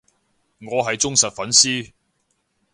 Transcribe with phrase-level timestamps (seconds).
[0.61, 1.91] 我係忠實粉絲